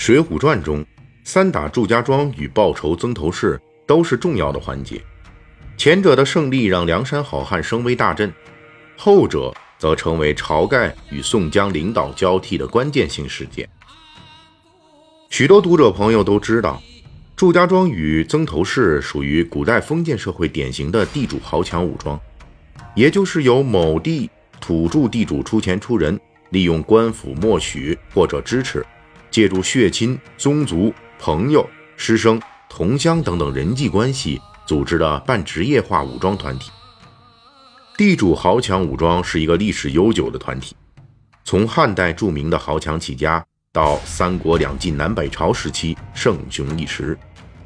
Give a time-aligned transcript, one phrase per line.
[0.00, 0.82] 水浒传》中，
[1.24, 4.98] 三打祝家庄与报仇曾头市都是重要的环节。
[5.76, 8.32] 前者的胜利让梁山好汉声威大振，
[8.96, 13.68] 后者则成为晁盖与宋江领导交替的关键性事件。
[15.28, 16.80] 许多读者朋友都知道，
[17.36, 22.18] 祝家庄与曾头市属于古代封建社会典型的地主豪强武装，
[22.94, 24.30] 也就是由某地
[24.62, 28.82] 土著地主出钱出人，利用官府默许或者支持。
[29.30, 36.70] 借助血亲、宗族、朋友、师生、同乡等等人际关系组织的半职业化武装团体。
[37.96, 40.74] 地主豪强武装是一个历史悠久的团体，
[41.44, 47.18] 从汉代著名的豪强起家，到三国两晋南北朝时期盛雄一时，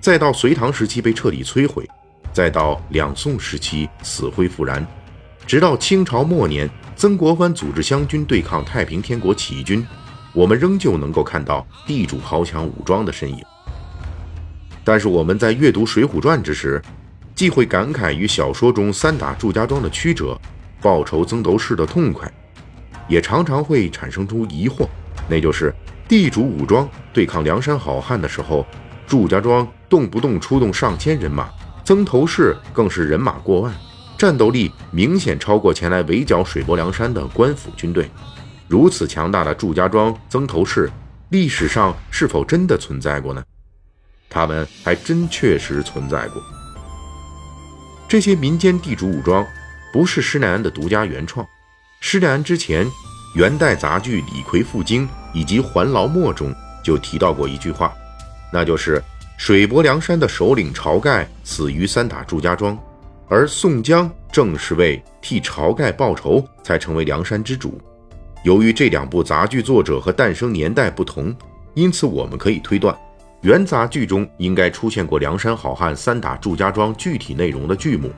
[0.00, 1.86] 再到隋唐时期被彻底摧毁，
[2.32, 4.86] 再到两宋时期死灰复燃，
[5.46, 9.86] 直到清朝末年，曾国藩组织湘军对抗太平天国起义军。
[10.34, 13.38] 我们仍旧能够看到地主豪强武装的身影，
[14.82, 16.80] 但是我们在阅读《水浒传》之时，
[17.34, 20.38] 既会感慨于小说中三打祝家庄的曲折，
[20.80, 22.30] 报仇曾头市的痛快，
[23.08, 24.88] 也常常会产生出疑惑，
[25.28, 25.74] 那就是
[26.08, 28.66] 地主武装对抗梁山好汉的时候，
[29.06, 31.50] 祝家庄动不动出动上千人马，
[31.84, 33.74] 曾头市更是人马过万，
[34.16, 38.10] 战斗力明显超过前来围剿水泊梁山的官府军队。
[38.68, 40.90] 如此强大的祝家庄、曾头市，
[41.28, 43.42] 历史上是否真的存在过呢？
[44.30, 46.42] 他们还真确实存在过。
[48.08, 49.46] 这些民间地主武装
[49.92, 51.46] 不是施耐庵的独家原创。
[52.00, 52.86] 施耐庵之前
[53.34, 57.92] 元代杂剧《李逵赴京》以及《还劳墨》中就提到过一句话，
[58.52, 59.02] 那就是
[59.38, 62.78] 水泊梁山的首领晁盖死于三打祝家庄，
[63.28, 67.80] 而宋江正是为替晁盖报仇才成为梁山之主。
[68.42, 71.34] 由于这两部杂剧作者和诞生年代不同，
[71.74, 72.96] 因此我们可以推断，
[73.42, 78.10] 原杂剧中应该出现过梁山好汉三打祝家庄具体内容的剧目。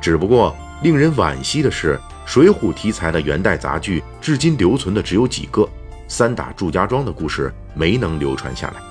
[0.00, 5.68] 只不过令人惋惜的是，水浒题材的元代杂剧至今留存的只有几个，
[6.08, 8.82] 三打祝家庄的故事没能流传下来。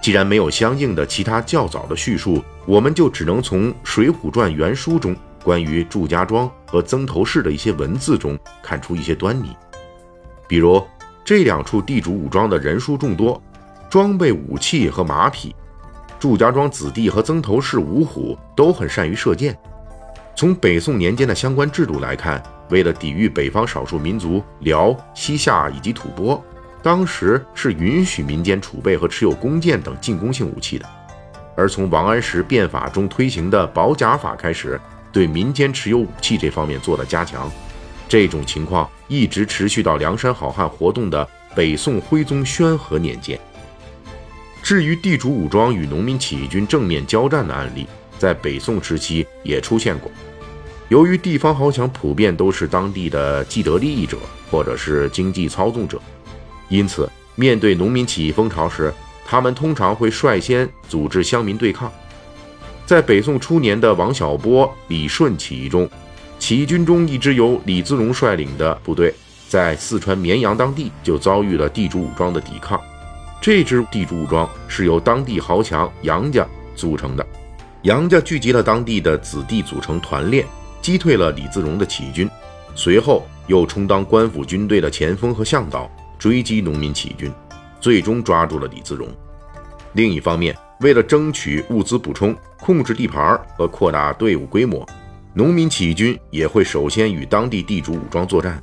[0.00, 5.14] 既然没有相应的其他较早的叙述，我们就只能从《水浒传》原书中。
[5.48, 9.56] 关于祝家庄和曾头市的一些文字中看出一些端倪，
[10.46, 10.86] 比如
[11.24, 13.42] 这两处地主武装的人数众多，
[13.88, 15.56] 装备武器和马匹。
[16.18, 19.58] 祝家庄子弟和曾头市五虎都很善于射箭。
[20.36, 26.38] 从北宋年间的相关制度来看，为了抵御北方少数民族辽、西夏以及吐蕃，
[26.82, 30.84] 当时是允许民间储备和持有弓箭等进攻性武器的。
[31.56, 34.78] 而从王安石变法中推行的保甲法开始。
[35.12, 37.50] 对民间持有武器这方面做了加强，
[38.08, 43.38] 这种情况一直持续到梁山好汉活动的北宋徽宗宣和年间。
[44.62, 47.86] 至于地主武装与农民起义军正面交战的案例，
[48.18, 50.10] 在北宋时期也出现过。
[50.88, 54.18] 由于地方豪强普遍都是当地的既得利益者
[54.50, 56.00] 或者是经济操纵者，
[56.68, 58.92] 因此面对农民起义风潮时，
[59.24, 61.92] 他们通常会率先组织乡民对抗。
[62.88, 65.86] 在北宋初年的王小波、李顺起义中，
[66.38, 69.12] 起义军中一支由李自荣率领的部队，
[69.46, 72.80] 在四川绵阳当地就遭遇了地主武装的抵抗。
[73.42, 77.26] 这支地主武装是由当地豪强杨家组成的，
[77.82, 80.46] 杨家聚集了当地的子弟组成团练，
[80.80, 82.26] 击退了李自荣的起义军，
[82.74, 87.30] 随后又充当官府军队的前锋和向导，追击农民起义军，
[87.82, 89.06] 最终抓住了李自荣。
[89.92, 94.86] 另一方面，为了争取物资补充、控制地盘和扩大队伍规模，
[95.34, 98.62] 农民起义军也会首先与当地地主武装作战。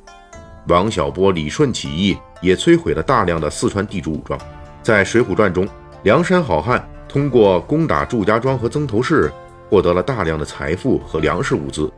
[0.68, 4.40] 王小波、李顺起义也摧毁了大量的四川地主武装。
[4.82, 5.68] 在《水浒传》中，
[6.04, 9.30] 梁山好汉通过攻打祝家庄和曾头市，
[9.68, 11.92] 获得了大量的财富和粮食物资，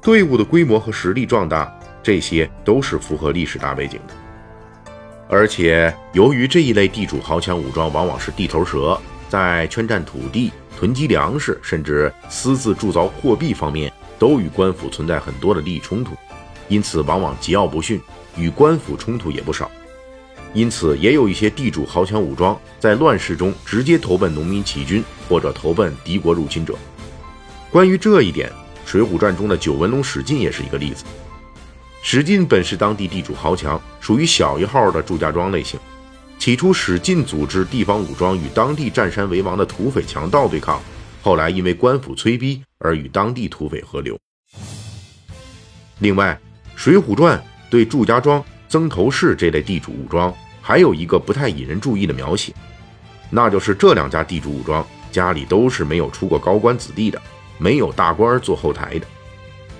[0.00, 4.14] 队伍的规模和实力壮大，这些都是符合历史大背景的。
[5.28, 8.96] 而且，由于这一类地主豪强武装往往是地头蛇。
[9.28, 16.14] 在圈占土地、囤积粮食，甚至私自铸造货币方面，都与官府存在很多的利益冲突，
[16.68, 18.00] 因此往往桀骜不驯，
[18.36, 19.70] 与官府冲突也不少。
[20.54, 26.74] 因此，也有一些地主豪强武装在乱世中直接投奔农民起义军，或者投奔敌国入侵者。
[27.70, 28.48] 关于这一点，
[28.90, 31.04] 《水浒传》中的九纹龙史进也是一个例子。
[32.00, 35.78] 史进本是当地地主豪强，属于小一号的祝家庄类型。
[36.46, 40.80] 起初，史进组织地方武装与当地占山为王的土匪强盗对抗，
[41.20, 44.16] 后来因为官府催逼而与当地土匪合流。
[45.98, 46.40] 另外，
[46.80, 47.36] 《水浒传》
[47.68, 50.32] 对祝家庄、曾头市这类地主武装
[50.62, 52.54] 还有一个不太引人注意的描写，
[53.28, 57.20] 那就是这两家地主武装家里都是没有出过高官子弟的，
[57.58, 59.06] 没有大官做后台的，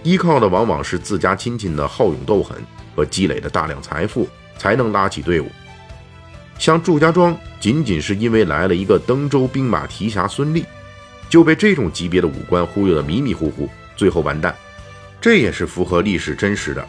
[0.02, 2.60] 依靠的往往是自家亲戚的好勇斗狠
[2.96, 4.28] 和积累的大量财富，
[4.58, 5.48] 才能拉起队伍。
[6.58, 10.64] 像祝家庄，仅仅是因为来了一个登州兵马提辖孙立，
[11.29, 14.55] 就被这种级别的武官忽悠得迷迷糊糊，最后完蛋。
[15.20, 16.87] 这也是符合历史真实的。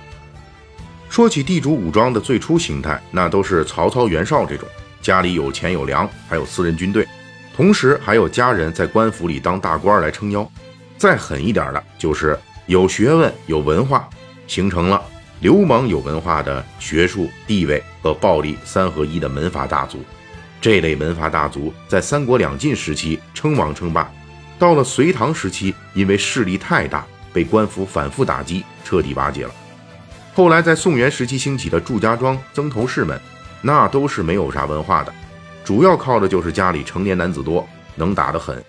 [1.10, 4.68] 说起地主武装的最初形态，那都是曹操、袁绍这种
[5.02, 7.08] 家里有钱有粮，还有私人军队，
[7.56, 10.50] 同时还有家人在官府里当大官来撑腰。
[10.98, 14.10] 再狠一点的，就是有学问、有文化，
[14.48, 15.02] 形成了。
[15.40, 20.00] 流氓有文化的学术地位和暴力三合一的门阀大族，
[20.60, 24.12] 这类门阀大族在三国两晋时期称王称霸，
[24.58, 29.52] 到了隋唐时期，因为势力太大，被官府反复打击，彻底瓦解了。
[30.34, 33.20] 后来在宋元时期兴起的祝家庄、曾头市们，
[33.62, 35.14] 那都是没有啥文化的，
[35.64, 38.64] 主要靠的就是家里成年男子多，能打得很。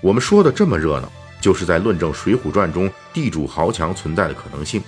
[0.00, 1.08] 我们说的这么热闹，
[1.40, 4.82] 就是在论证《水浒传》中地主豪强存在的可能性。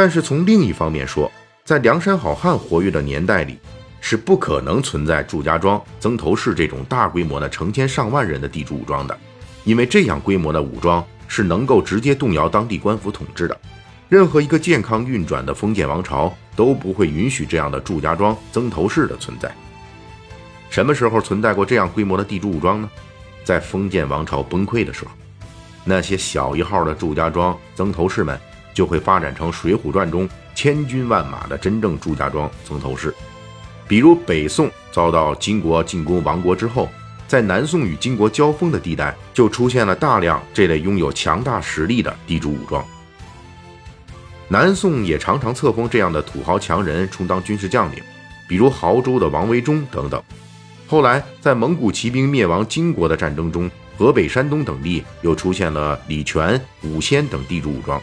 [0.00, 1.28] 但是从另一方面说，
[1.64, 3.58] 在梁山好汉活跃的年代里，
[4.00, 9.18] 是不可能存在祝家庄、曾头市这种大规模的成千上万人的地主武装的，
[9.64, 13.60] 因为这样规模的武装是能够直接动摇当地官府统治的。
[14.08, 19.52] 任何一个健康运转的封建王朝都不会允许这样的祝家庄、曾头市的存在。
[20.70, 22.88] 什么时候存在过这样规模的地主武装呢？
[23.42, 25.10] 在封建王朝崩溃的时候，
[25.82, 28.38] 那些小一号的祝家庄、曾头市们。
[28.78, 33.12] 就会发展成《水浒传》中千军万马的真正祝家庄曾头市。
[33.88, 36.88] 比如北宋遭到金国进攻亡国之后，
[37.26, 42.84] 在南宋与金国交锋的地带，就出现了大量这类拥有强大实力的地主武装。
[44.46, 48.00] 南宋也常常册封这样的土豪强人充当军事将领，
[48.48, 50.22] 比如亳州的王维忠等等。
[50.86, 58.00] 后来在蒙古骑兵灭亡金国的战争中，河北、山东等地又出现了李全、武仙等地主武装。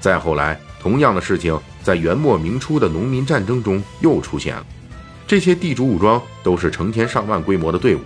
[0.00, 4.66] 再后来，同样的事情在元末明初的农民战争中又出现了。
[5.26, 8.00] 这些地主武装都是成千上万规模的队伍。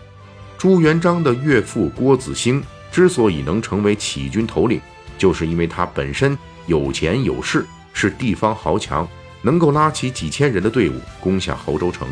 [0.58, 4.80] 朱元璋的岳父郭子兴之所以能成为起义军头领，
[5.16, 6.36] 就是因为他本身
[6.66, 9.08] 有钱有势，是地方豪强，
[9.42, 12.08] 能够拉起几千人的队伍攻下亳州城。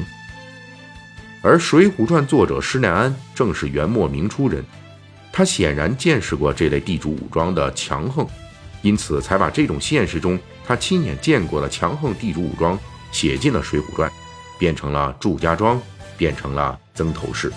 [1.43, 4.65] 而《水浒传》作者施耐庵正是元末明初人，
[5.33, 8.27] 他显然见识过这类地主武装的强横。
[8.83, 12.79] 因此，才把这种现实中他亲眼见过的强横地主武装
[13.11, 14.11] 写进了《水浒传》，
[14.59, 15.81] 变成了祝家庄，
[16.17, 17.53] 变成了曾头市。